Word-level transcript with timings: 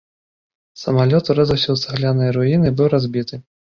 Самалёт 0.83 1.29
урэзаўся 1.33 1.69
ў 1.75 1.85
цагляныя 1.85 2.29
руіны 2.39 2.65
і 2.75 2.77
быў 2.81 2.87
разбіты. 2.95 3.35